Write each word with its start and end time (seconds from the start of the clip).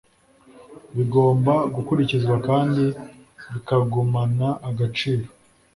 bigomba 0.95 1.53
gukurikizwa 1.75 2.35
kandi 2.47 2.83
bikagumana 3.51 4.47
agaciro 4.69 5.25